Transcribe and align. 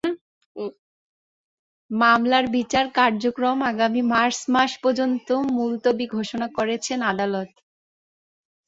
মামলার 1.91 2.45
বিচার 2.55 2.85
কার্যক্রম 2.97 3.57
আগামী 3.71 4.01
মার্চ 4.13 4.37
মাস 4.53 4.71
পর্যন্ত 4.83 5.27
মুলতবি 5.57 6.05
ঘোষণা 6.15 6.47
করেছেন 6.57 6.99
আদালত। 7.11 7.49